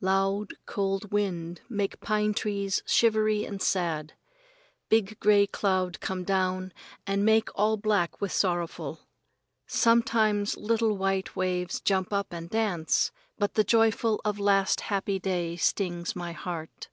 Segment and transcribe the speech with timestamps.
[0.00, 4.14] Loud cold wind make pine trees shivery and sad.
[4.88, 6.72] Big gray cloud come down
[7.06, 9.06] and make all black with sorrowful.
[9.68, 15.54] Sometimes little white waves jump up and dance, but the joyful of last happy day
[15.54, 16.88] stings my heart.